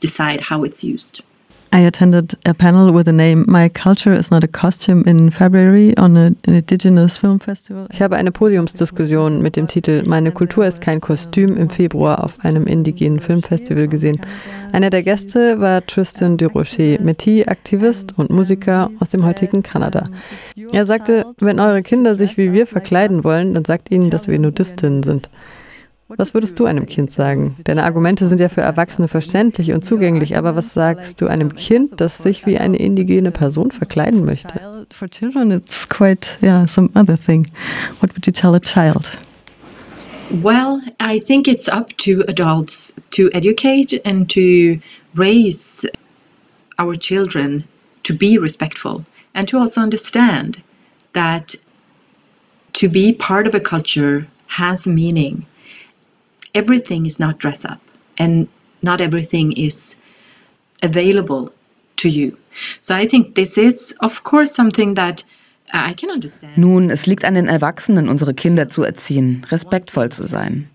decide 0.00 0.42
how 0.42 0.64
it's 0.64 0.84
used. 0.84 1.22
I 1.72 1.80
attended 1.80 2.36
a 2.44 2.54
panel 2.54 2.92
with 2.92 3.06
the 3.06 3.12
name 3.12 3.44
My 3.48 3.68
Culture 3.68 4.12
is 4.12 4.30
Not 4.30 4.44
a 4.44 4.48
Costume 4.48 5.02
in 5.06 5.30
February 5.30 5.96
on 5.98 6.16
an 6.16 6.36
Indigenous 6.46 7.18
Film 7.18 7.40
Festival. 7.40 7.86
Ich 7.90 8.00
habe 8.00 8.16
eine 8.16 8.30
Podiumsdiskussion 8.30 9.42
mit 9.42 9.56
dem 9.56 9.66
Titel 9.66 10.02
Meine 10.06 10.32
Kultur 10.32 10.66
ist 10.66 10.80
kein 10.80 11.00
Kostüm 11.00 11.56
im 11.56 11.68
Februar 11.68 12.24
auf 12.24 12.44
einem 12.44 12.66
indigenen 12.66 13.20
Filmfestival 13.20 13.88
gesehen. 13.88 14.20
Einer 14.72 14.90
der 14.90 15.02
Gäste 15.02 15.60
war 15.60 15.84
Tristan 15.84 16.36
Durocher, 16.36 16.98
Métis-Aktivist 17.00 18.16
und 18.16 18.30
Musiker 18.30 18.90
aus 19.00 19.08
dem 19.08 19.24
heutigen 19.24 19.62
Kanada. 19.62 20.08
Er 20.72 20.84
sagte, 20.84 21.26
wenn 21.38 21.60
eure 21.60 21.82
Kinder 21.82 22.14
sich 22.14 22.36
wie 22.36 22.52
wir 22.52 22.66
verkleiden 22.66 23.24
wollen, 23.24 23.54
dann 23.54 23.64
sagt 23.64 23.90
ihnen, 23.90 24.10
dass 24.10 24.28
wir 24.28 24.38
Nudistinnen 24.38 25.02
sind. 25.02 25.28
Was 26.08 26.34
würdest 26.34 26.56
du 26.60 26.66
einem 26.66 26.86
Kind 26.86 27.10
sagen? 27.10 27.56
Deine 27.64 27.82
Argumente 27.82 28.28
sind 28.28 28.40
ja 28.40 28.48
für 28.48 28.60
Erwachsene 28.60 29.08
verständlich 29.08 29.72
und 29.72 29.84
zugänglich, 29.84 30.36
aber 30.36 30.54
was 30.54 30.72
sagst 30.72 31.20
du 31.20 31.26
einem 31.26 31.56
Kind, 31.56 32.00
das 32.00 32.18
sich 32.18 32.46
wie 32.46 32.58
eine 32.58 32.76
indigene 32.76 33.32
Person 33.32 33.72
verkleiden 33.72 34.24
möchte? 34.24 34.86
For 34.92 35.10
children 35.10 35.50
it's 35.50 35.88
quite 35.88 36.28
yeah, 36.40 36.64
some 36.68 36.90
other 36.94 37.18
thing. 37.18 37.48
What 38.00 38.12
would 38.14 38.24
you 38.24 38.32
tell 38.32 38.54
a 38.54 38.60
child? 38.60 39.10
Well, 40.30 40.80
I 41.00 41.18
think 41.18 41.48
it's 41.48 41.68
up 41.68 41.96
to 41.98 42.22
adults 42.28 42.94
to 43.10 43.28
educate 43.32 44.00
and 44.04 44.28
to 44.32 44.78
raise 45.16 45.88
our 46.78 46.94
children 46.94 47.64
to 48.04 48.14
be 48.14 48.38
respectful 48.38 49.04
and 49.34 49.48
to 49.48 49.58
also 49.58 49.80
understand 49.80 50.62
that 51.14 51.56
to 52.74 52.88
be 52.88 53.12
part 53.12 53.48
of 53.48 53.54
a 53.54 53.60
culture 53.60 54.28
has 54.58 54.86
meaning 54.86 55.46
everything 56.56 57.04
is 57.04 57.18
not 57.18 57.38
dress 57.38 57.64
up 57.64 57.80
and 58.18 58.48
not 58.82 59.00
everything 59.00 59.52
is 59.52 59.96
available 60.82 61.50
to 61.96 62.08
you. 62.08 62.36
So 62.80 62.94
I 62.94 63.06
think 63.06 63.34
this 63.34 63.58
is, 63.58 63.94
of 64.00 64.22
course, 64.24 64.54
something 64.54 64.94
that 64.94 65.24
uh, 65.72 65.90
I 65.90 65.94
can 65.94 66.10
understand. 66.10 66.56
Nun, 66.56 66.90
es 66.90 67.06
liegt 67.06 67.24
an 67.24 67.34
den 67.34 67.48
Erwachsenen, 67.48 68.08
unsere 68.08 68.34
Kinder 68.34 68.68
zu 68.70 68.82
erziehen, 68.82 69.44
respektvoll 69.50 70.10
zu 70.10 70.26
sein. 70.26 70.70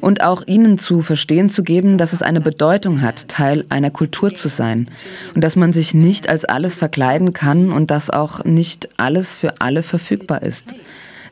Und 0.00 0.22
auch 0.22 0.46
ihnen 0.46 0.78
zu 0.78 1.00
verstehen 1.00 1.48
zu 1.50 1.62
geben, 1.62 1.98
dass 1.98 2.12
es 2.12 2.22
eine 2.22 2.40
Bedeutung 2.40 3.02
hat, 3.02 3.28
Teil 3.28 3.64
einer 3.68 3.90
Kultur 3.90 4.34
zu 4.34 4.48
sein. 4.48 4.90
Und 5.34 5.42
dass 5.42 5.56
man 5.56 5.72
sich 5.72 5.94
nicht 5.94 6.28
als 6.28 6.44
alles 6.44 6.74
verkleiden 6.74 7.32
kann 7.32 7.72
und 7.72 7.90
dass 7.90 8.10
auch 8.10 8.44
nicht 8.44 8.88
alles 8.96 9.36
für 9.36 9.54
alle 9.60 9.82
verfügbar 9.82 10.42
ist. 10.42 10.74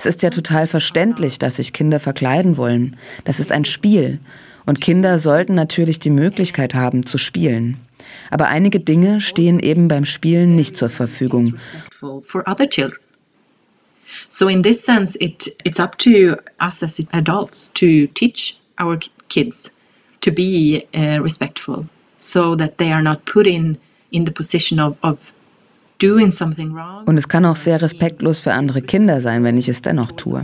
Es 0.06 0.16
ist 0.16 0.22
ja 0.22 0.28
total 0.28 0.66
verständlich, 0.66 1.38
dass 1.38 1.56
sich 1.56 1.72
Kinder 1.72 1.98
verkleiden 1.98 2.58
wollen. 2.58 2.96
Das 3.24 3.40
ist 3.40 3.50
ein 3.50 3.64
Spiel. 3.64 4.18
Und 4.66 4.82
Kinder 4.82 5.18
sollten 5.18 5.54
natürlich 5.54 5.98
die 5.98 6.10
Möglichkeit 6.10 6.74
haben 6.74 7.06
zu 7.06 7.16
spielen. 7.16 7.78
Aber 8.30 8.48
einige 8.48 8.80
Dinge 8.80 9.22
stehen 9.22 9.60
eben 9.60 9.88
beim 9.88 10.04
Spielen 10.04 10.56
nicht 10.56 10.76
zur 10.76 10.90
Verfügung. 10.90 11.54
So 14.28 14.48
in 14.48 14.62
this 14.62 14.84
sense, 14.84 15.18
it, 15.18 15.56
it's 15.64 15.80
up 15.80 15.98
to 15.98 16.36
us 16.60 16.82
as 16.82 17.02
adults 17.12 17.72
to 17.72 18.06
teach 18.12 18.60
our 18.78 18.98
kids 19.28 19.72
to 20.20 20.30
be 20.30 20.84
uh, 20.94 21.20
respectful, 21.22 21.86
so 22.16 22.54
that 22.54 22.76
they 22.76 22.92
are 22.92 23.02
not 23.02 23.24
put 23.24 23.46
in 23.46 23.78
in 24.12 24.26
the 24.26 24.30
position 24.30 24.78
of, 24.78 24.96
of 25.02 25.32
und 27.06 27.18
es 27.18 27.28
kann 27.28 27.44
auch 27.44 27.56
sehr 27.56 27.80
respektlos 27.80 28.40
für 28.40 28.52
andere 28.52 28.82
Kinder 28.82 29.20
sein, 29.20 29.44
wenn 29.44 29.58
ich 29.58 29.68
es 29.68 29.82
dennoch 29.82 30.12
tue. 30.12 30.42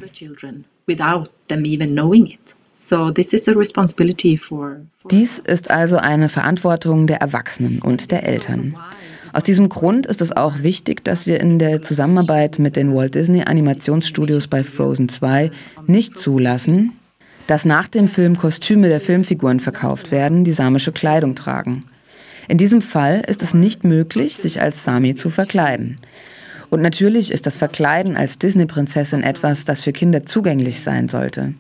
Dies 5.10 5.38
ist 5.38 5.70
also 5.70 5.96
eine 5.98 6.28
Verantwortung 6.28 7.06
der 7.06 7.20
Erwachsenen 7.20 7.80
und 7.82 8.10
der 8.10 8.24
Eltern. 8.24 8.74
Aus 9.32 9.44
diesem 9.44 9.68
Grund 9.68 10.06
ist 10.06 10.22
es 10.22 10.32
auch 10.32 10.62
wichtig, 10.62 11.04
dass 11.04 11.26
wir 11.26 11.40
in 11.40 11.58
der 11.58 11.82
Zusammenarbeit 11.82 12.58
mit 12.58 12.74
den 12.76 12.94
Walt 12.94 13.14
Disney 13.14 13.42
Animationsstudios 13.42 14.48
bei 14.48 14.64
Frozen 14.64 15.08
2 15.08 15.52
nicht 15.86 16.18
zulassen, 16.18 16.92
dass 17.46 17.64
nach 17.64 17.86
dem 17.86 18.08
Film 18.08 18.36
Kostüme 18.36 18.88
der 18.88 19.00
Filmfiguren 19.00 19.60
verkauft 19.60 20.10
werden, 20.10 20.44
die 20.44 20.52
samische 20.52 20.92
Kleidung 20.92 21.34
tragen. 21.34 21.84
In 22.50 22.58
diesem 22.58 22.82
Fall 22.82 23.22
ist 23.28 23.44
es 23.44 23.54
nicht 23.54 23.84
möglich, 23.84 24.34
sich 24.34 24.60
als 24.60 24.82
Sami 24.82 25.14
zu 25.14 25.30
verkleiden. 25.30 25.98
Und 26.68 26.82
natürlich 26.82 27.30
ist 27.30 27.46
das 27.46 27.56
Verkleiden 27.56 28.16
als 28.16 28.40
Disney-Prinzessin 28.40 29.22
etwas, 29.22 29.64
das 29.64 29.82
für 29.82 29.92
Kinder 29.92 30.26
zugänglich 30.26 30.80
sein 30.80 31.08
sollte. 31.08 31.54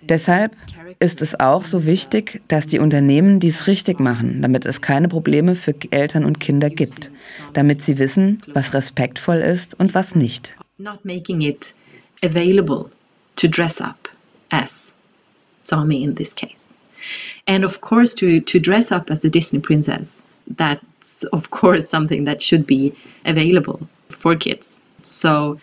Deshalb 0.00 0.56
ist 1.00 1.22
es 1.22 1.40
auch 1.40 1.64
so 1.64 1.86
wichtig, 1.86 2.40
dass 2.46 2.68
die 2.68 2.78
Unternehmen 2.78 3.40
dies 3.40 3.66
richtig 3.66 3.98
machen, 3.98 4.42
damit 4.42 4.64
es 4.64 4.80
keine 4.80 5.08
Probleme 5.08 5.56
für 5.56 5.74
Eltern 5.90 6.24
und 6.24 6.38
Kinder 6.38 6.70
gibt, 6.70 7.10
damit 7.52 7.82
sie 7.82 7.98
wissen, 7.98 8.42
was 8.54 8.74
respektvoll 8.74 9.38
ist 9.38 9.74
und 9.80 9.92
was 9.92 10.14
nicht. 10.14 10.54
Not 10.78 11.04
making 11.04 11.40
it 11.40 11.74
available 12.22 12.90
to 13.34 13.48
dress 13.48 13.80
up 13.80 14.08
as 14.50 14.94
Sami 15.62 16.04
in 16.04 16.14
this 16.14 16.32
case. 16.32 16.71
And 17.46 17.64
of 17.64 17.80
course 17.80 18.14
to 18.14 18.40
to 18.40 18.58
dress 18.58 18.92
up 18.92 19.10
as 19.10 19.24
a 19.24 19.30
Disney 19.30 19.60
princess. 19.60 20.22
That's 20.46 21.24
of 21.24 21.50
course 21.50 21.88
something 21.88 22.24
that 22.24 22.42
should 22.42 22.66
be 22.66 22.94
available 23.24 23.88
for 24.08 24.36
kids. 24.36 24.80
So 25.02 25.58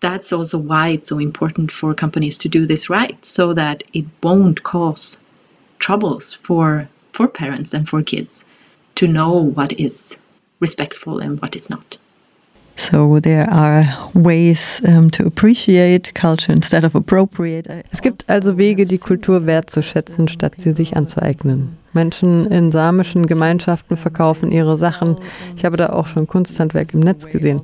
that's 0.00 0.32
also 0.32 0.58
why 0.58 0.88
it's 0.88 1.08
so 1.08 1.18
important 1.18 1.70
for 1.70 1.94
companies 1.94 2.36
to 2.38 2.48
do 2.48 2.66
this 2.66 2.90
right, 2.90 3.24
so 3.24 3.52
that 3.54 3.82
it 3.92 4.06
won't 4.22 4.62
cause 4.62 5.18
troubles 5.78 6.34
for 6.34 6.88
for 7.12 7.28
parents 7.28 7.74
and 7.74 7.88
for 7.88 8.02
kids 8.02 8.44
to 8.94 9.06
know 9.06 9.32
what 9.32 9.72
is 9.78 10.18
respectful 10.60 11.18
and 11.18 11.40
what 11.40 11.56
is 11.56 11.68
not. 11.68 11.98
Es 17.90 18.02
gibt 18.02 18.28
also 18.28 18.56
Wege, 18.56 18.86
die 18.86 18.98
Kultur 18.98 19.46
wertzuschätzen, 19.46 20.28
statt 20.28 20.54
sie 20.56 20.72
sich 20.72 20.96
anzueignen. 20.96 21.76
Menschen 21.92 22.46
in 22.46 22.72
samischen 22.72 23.26
Gemeinschaften 23.26 23.96
verkaufen 23.96 24.50
ihre 24.50 24.76
Sachen. 24.76 25.16
Ich 25.56 25.64
habe 25.64 25.76
da 25.76 25.90
auch 25.90 26.06
schon 26.06 26.26
Kunsthandwerk 26.26 26.94
im 26.94 27.00
Netz 27.00 27.26
gesehen. 27.26 27.60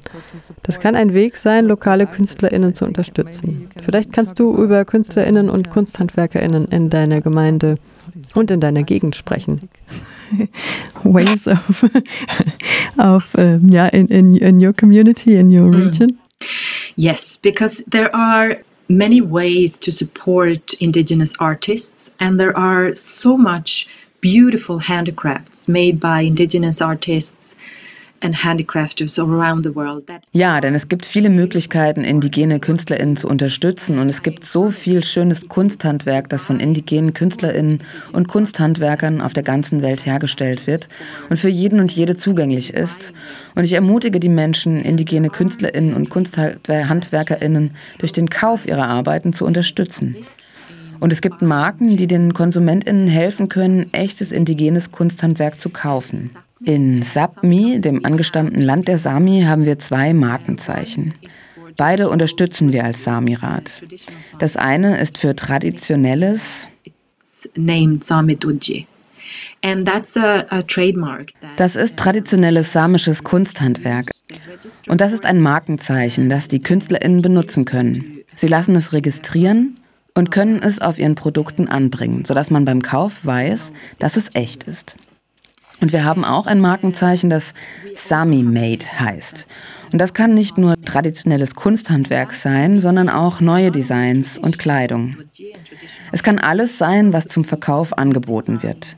Das 0.63 0.81
kann 0.81 0.95
ein 0.95 1.15
Weg 1.15 1.37
sein, 1.37 1.65
lokale 1.65 2.07
KünstlerInnen 2.07 2.75
zu 2.75 2.85
unterstützen. 2.85 3.71
Vielleicht 3.83 4.13
kannst 4.13 4.39
du 4.39 4.55
über 4.55 4.85
KünstlerInnen 4.85 5.49
und 5.49 5.71
KunsthandwerkerInnen 5.71 6.67
in 6.67 6.91
deiner 6.91 7.23
Gemeinde 7.23 7.77
und 8.35 8.51
in 8.51 8.61
deiner 8.61 8.83
Gegend 8.83 9.17
sprechen. 9.17 9.69
ways 11.05 11.47
of, 11.47 11.85
of 12.99 13.35
um, 13.37 13.69
yeah, 13.69 13.91
in, 13.93 14.09
in, 14.09 14.37
in 14.43 14.61
your 14.61 14.73
community, 14.73 15.37
in 15.37 15.51
your 15.51 15.71
mm. 15.71 15.85
region? 15.85 16.11
Mm. 16.11 16.19
Yes, 16.97 17.37
because 17.37 17.79
there 17.79 18.15
are 18.15 18.63
many 18.89 19.21
ways 19.21 19.79
to 19.81 19.93
support 19.93 20.75
indigenous 20.75 21.33
artists, 21.39 22.11
and 22.19 22.41
there 22.41 22.57
are 22.57 22.95
so 22.95 23.37
much 23.37 23.89
beautiful 24.21 24.79
handicrafts 24.79 25.69
made 25.69 26.01
by 26.01 26.23
indigenous 26.23 26.81
artists 26.83 27.55
Ja, 30.33 30.61
denn 30.61 30.75
es 30.75 30.89
gibt 30.89 31.07
viele 31.07 31.31
Möglichkeiten, 31.31 32.05
indigene 32.05 32.61
KünstlerInnen 32.61 33.17
zu 33.17 33.29
unterstützen 33.29 33.99
und 33.99 34.09
es 34.09 34.23
gibt 34.23 34.45
so 34.45 34.71
viel 34.71 35.05
schönes 35.05 35.49
Kunsthandwerk, 35.49 36.29
das 36.29 36.43
von 36.43 36.61
indigenen 36.61 37.15
KünstlerInnen 37.15 37.83
und 38.13 38.29
Kunsthandwerkern 38.29 39.21
auf 39.21 39.33
der 39.33 39.43
ganzen 39.43 39.83
Welt 39.83 40.07
hergestellt 40.07 40.67
wird 40.67 40.89
und 41.31 41.39
für 41.39 41.49
jeden 41.49 41.81
und 41.81 41.93
jede 41.93 42.17
zugänglich 42.17 42.75
ist. 42.75 43.13
Und 43.55 43.65
ich 43.65 43.73
ermutige 43.73 44.21
die 44.21 44.29
Menschen, 44.29 44.83
indigene 44.83 45.31
KünstlerInnen 45.31 45.95
und 45.95 46.11
KunsthandwerkerInnen 46.11 47.71
durch 47.99 48.13
den 48.13 48.31
Kauf 48.31 48.67
ihrer 48.67 48.89
Arbeiten 48.89 49.33
zu 49.33 49.45
unterstützen. 49.45 50.17
Und 51.01 51.13
es 51.13 51.21
gibt 51.21 51.43
Marken, 51.43 51.97
die 51.97 52.09
den 52.09 52.35
KonsumentInnen 52.35 53.07
helfen 53.07 53.49
können, 53.49 53.93
echtes 53.93 54.33
indigenes 54.33 54.91
Kunsthandwerk 54.91 55.61
zu 55.61 55.71
kaufen. 55.71 56.31
In 56.65 57.03
Sapmi, 57.03 57.81
dem 57.81 58.05
angestammten 58.05 58.61
Land 58.61 58.89
der 58.89 58.99
Sami, 58.99 59.43
haben 59.43 59.65
wir 59.65 59.79
zwei 59.79 60.13
Markenzeichen. 60.13 61.15
Beide 61.77 62.09
unterstützen 62.09 62.73
wir 62.73 62.85
als 62.85 63.05
Sami-Rat. 63.05 63.85
Das 64.39 64.57
eine 64.57 65.01
ist 65.01 65.19
für 65.19 65.37
traditionelles, 65.37 66.67
das 71.57 71.77
ist 71.77 71.97
traditionelles 71.97 72.73
samisches 72.73 73.23
Kunsthandwerk. 73.25 74.11
Und 74.89 75.01
das 75.01 75.13
ist 75.13 75.25
ein 75.25 75.41
Markenzeichen, 75.41 76.29
das 76.29 76.49
die 76.49 76.61
KünstlerInnen 76.61 77.23
benutzen 77.23 77.65
können. 77.65 78.23
Sie 78.35 78.49
lassen 78.49 78.75
es 78.77 78.93
registrieren 78.93 79.77
und 80.15 80.31
können 80.31 80.63
es 80.63 80.81
auf 80.81 80.99
ihren 80.99 81.15
Produkten 81.15 81.69
anbringen, 81.69 82.25
sodass 82.25 82.51
man 82.51 82.65
beim 82.65 82.83
Kauf 82.83 83.25
weiß, 83.25 83.73
dass 83.99 84.17
es 84.17 84.31
echt 84.35 84.65
ist. 84.65 84.97
Und 85.81 85.93
wir 85.93 86.05
haben 86.05 86.25
auch 86.25 86.47
ein 86.47 86.61
Markenzeichen, 86.61 87.31
das 87.31 87.55
Sami 87.95 88.43
Made 88.43 88.85
heißt. 88.99 89.47
Und 89.93 90.01
das 90.01 90.13
kann 90.13 90.35
nicht 90.35 90.59
nur 90.59 90.75
traditionelles 90.85 91.55
Kunsthandwerk 91.55 92.33
sein, 92.33 92.81
sondern 92.81 93.09
auch 93.09 93.41
neue 93.41 93.71
Designs 93.71 94.39
und 94.39 94.59
Kleidung. 94.59 95.17
Es 96.13 96.23
kann 96.23 96.39
alles 96.39 96.79
sein, 96.79 97.13
was 97.13 97.27
zum 97.27 97.45
Verkauf 97.45 97.97
angeboten 97.97 98.63
wird. 98.63 98.97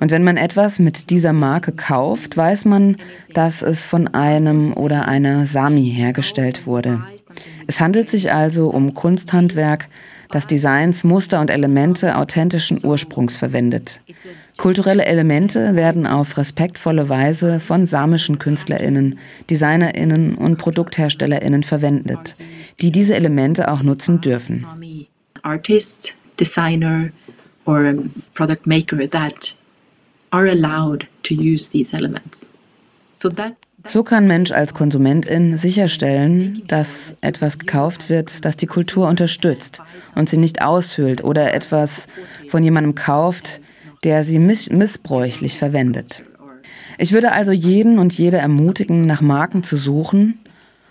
Und 0.00 0.10
wenn 0.10 0.24
man 0.24 0.38
etwas 0.38 0.78
mit 0.78 1.10
dieser 1.10 1.34
Marke 1.34 1.72
kauft, 1.72 2.36
weiß 2.36 2.64
man, 2.64 2.96
dass 3.34 3.62
es 3.62 3.84
von 3.84 4.08
einem 4.08 4.72
oder 4.72 5.06
einer 5.06 5.44
Sami 5.44 5.92
hergestellt 5.94 6.66
wurde. 6.66 7.04
Es 7.66 7.80
handelt 7.80 8.10
sich 8.10 8.32
also 8.32 8.70
um 8.70 8.94
Kunsthandwerk, 8.94 9.88
das 10.30 10.46
Designs, 10.46 11.04
Muster 11.04 11.40
und 11.40 11.50
Elemente 11.50 12.16
authentischen 12.16 12.84
Ursprungs 12.84 13.36
verwendet. 13.36 14.00
Kulturelle 14.58 15.04
Elemente 15.04 15.74
werden 15.74 16.06
auf 16.06 16.36
respektvolle 16.36 17.08
Weise 17.08 17.60
von 17.60 17.86
samischen 17.86 18.38
KünstlerInnen, 18.38 19.18
DesignerInnen 19.48 20.34
und 20.36 20.58
ProduktherstellerInnen 20.58 21.62
verwendet, 21.62 22.36
die 22.80 22.92
diese 22.92 23.14
Elemente 23.14 23.70
auch 23.70 23.82
nutzen 23.82 24.20
dürfen. 24.20 24.66
Artist, 25.42 26.16
designer 26.38 27.10
or 27.64 27.94
product 28.34 28.66
maker 28.66 29.08
that 29.08 29.56
are 30.30 30.48
allowed 30.48 31.06
to 31.22 31.34
use 31.34 31.70
these 31.70 31.96
elements. 31.96 32.50
So 33.86 34.02
kann 34.02 34.26
Mensch 34.26 34.50
als 34.50 34.74
Konsumentin 34.74 35.56
sicherstellen, 35.56 36.62
dass 36.66 37.14
etwas 37.20 37.58
gekauft 37.58 38.10
wird, 38.10 38.44
das 38.44 38.56
die 38.56 38.66
Kultur 38.66 39.08
unterstützt 39.08 39.80
und 40.14 40.28
sie 40.28 40.36
nicht 40.36 40.62
aushöhlt 40.62 41.24
oder 41.24 41.54
etwas 41.54 42.06
von 42.48 42.62
jemandem 42.62 42.94
kauft, 42.94 43.60
der 44.04 44.24
sie 44.24 44.38
miss 44.38 44.70
missbräuchlich 44.70 45.58
verwendet. 45.58 46.22
Ich 46.98 47.12
würde 47.12 47.32
also 47.32 47.52
jeden 47.52 47.98
und 47.98 48.12
jede 48.12 48.36
ermutigen, 48.36 49.06
nach 49.06 49.22
Marken 49.22 49.62
zu 49.62 49.78
suchen. 49.78 50.38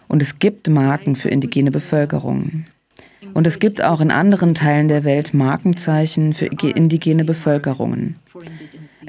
Und 0.08 0.24
es 0.24 0.40
gibt 0.40 0.68
Marken 0.68 1.16
für 1.16 1.30
indigene 1.30 1.70
Bevölkerungen. 1.70 2.66
Und 3.36 3.46
es 3.46 3.60
gibt 3.60 3.84
auch 3.84 4.02
in 4.02 4.10
anderen 4.10 4.56
Teilen 4.56 4.88
der 4.88 5.04
Welt 5.04 5.36
Markenzeichen 5.36 6.34
für 6.34 6.48
indigene 6.48 7.24
Bevölkerungen. 7.26 8.16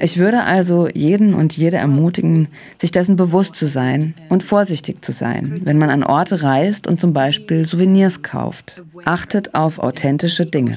Ich 0.03 0.17
würde 0.17 0.43
also 0.43 0.89
jeden 0.93 1.35
und 1.35 1.55
jede 1.55 1.77
ermutigen, 1.77 2.47
sich 2.79 2.89
dessen 2.91 3.15
bewusst 3.15 3.55
zu 3.55 3.67
sein 3.67 4.15
und 4.29 4.41
vorsichtig 4.41 5.05
zu 5.05 5.11
sein, 5.11 5.61
wenn 5.63 5.77
man 5.77 5.91
an 5.91 6.03
Orte 6.03 6.41
reist 6.41 6.87
und 6.87 6.99
zum 6.99 7.13
Beispiel 7.13 7.65
Souvenirs 7.65 8.23
kauft. 8.23 8.81
Achtet 9.05 9.53
auf 9.53 9.77
authentische 9.77 10.47
Dinge. 10.47 10.75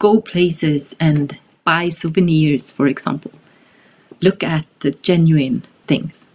Go 0.00 0.20
places 0.20 0.96
and 0.98 1.36
buy 1.64 1.90
souvenirs, 1.92 2.72
for 2.72 2.86
example. 2.86 3.30
Look 4.20 4.42
at 4.42 4.64
the 4.82 4.90
genuine 5.02 5.62
things. 5.86 6.26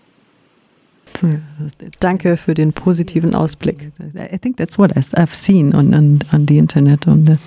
Danke 2.00 2.38
für 2.38 2.54
den 2.54 2.72
positiven 2.72 3.36
Ausblick. 3.36 3.92
I 4.16 4.38
think 4.38 4.58
that's 4.58 4.78
what 4.78 4.92
I've 4.96 5.34
seen 5.34 5.74
on, 5.74 5.94
on, 5.94 6.20
on 6.32 6.46
the 6.48 6.58
internet, 6.58 7.08
on 7.08 7.26
the, 7.26 7.38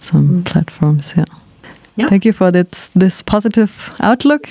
some 0.00 0.42
platforms, 0.44 1.14
yeah. 1.16 1.24
Yeah. 1.96 2.08
Thank 2.08 2.24
you 2.24 2.32
for 2.32 2.52
this, 2.52 2.90
this 2.94 3.22
positive 3.22 3.70
outlook. 3.98 4.48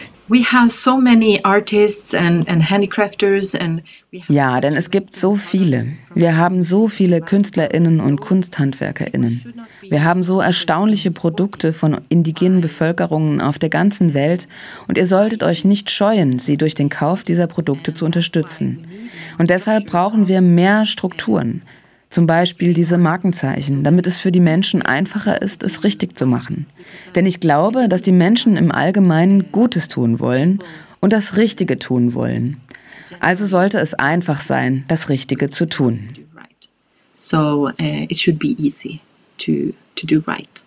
Ja, 4.30 4.62
denn 4.62 4.74
es 4.74 4.90
gibt 4.90 5.14
so 5.14 5.36
viele. 5.36 5.86
Wir 6.16 6.38
haben 6.38 6.64
so 6.64 6.88
viele 6.88 7.20
Künstlerinnen 7.20 8.00
und 8.00 8.22
Kunsthandwerkerinnen. 8.22 9.54
Wir 9.90 10.04
haben 10.06 10.24
so 10.24 10.40
erstaunliche 10.40 11.12
Produkte 11.12 11.74
von 11.74 12.00
indigenen 12.08 12.62
Bevölkerungen 12.62 13.42
auf 13.42 13.60
der 13.60 13.70
ganzen 13.70 14.14
Welt 14.14 14.48
und 14.88 14.98
ihr 14.98 15.06
solltet 15.06 15.44
euch 15.44 15.66
nicht 15.66 15.92
scheuen, 15.92 16.40
sie 16.40 16.56
durch 16.56 16.74
den 16.74 16.90
Kauf 16.90 17.24
dieser 17.24 17.48
Produkte 17.48 17.94
zu 17.94 18.06
unterstützen. 18.06 18.88
Und 19.38 19.50
deshalb 19.50 19.88
brauchen 19.88 20.30
wir 20.30 20.40
mehr 20.40 20.86
Strukturen, 20.86 21.64
zum 22.14 22.28
Beispiel 22.28 22.76
diese 22.76 23.00
Markenzeichen, 23.00 23.84
damit 23.84 24.06
es 24.06 24.18
für 24.18 24.32
die 24.32 24.40
Menschen 24.40 24.84
einfacher 24.84 25.42
ist, 25.42 25.64
es 25.64 25.84
richtig 25.84 26.16
zu 26.16 26.28
machen. 26.28 26.68
Denn 27.16 27.26
ich 27.26 27.40
glaube, 27.40 27.90
dass 27.90 28.04
die 28.04 28.12
Menschen 28.12 28.56
im 28.56 28.72
Allgemeinen 28.72 29.52
Gutes 29.52 29.88
tun 29.88 30.20
wollen 30.20 30.60
und 31.00 31.12
das 31.12 31.38
Richtige 31.38 31.80
tun 31.80 32.14
wollen. 32.14 32.58
Also 33.20 33.48
sollte 33.48 33.80
es 33.80 33.96
einfach 33.96 34.42
sein, 34.42 34.86
das 34.88 35.10
Richtige 35.10 35.50
zu 35.50 35.66
tun. 35.66 36.10
So 37.16 37.70
uh, 37.80 38.06
it 38.10 38.18
should 38.18 38.38
be 38.38 38.56
easy 38.60 39.00
to, 39.40 39.74
to 39.96 40.06
do 40.06 40.22
right. 40.28 40.63